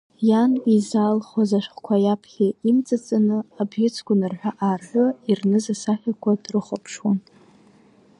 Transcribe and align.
Иан 0.29 0.51
изаалхәаз 0.75 1.51
ашәҟәқәа 1.57 1.95
иаԥхьа 1.99 2.47
имҵаҵаны, 2.69 3.37
абӷьыцқәа 3.61 4.13
нарҳәы-аарҳәуа, 4.19 5.07
ирныз 5.29 5.65
асахьақәа 5.73 6.31
дрыхәаԥшуан. 6.43 7.19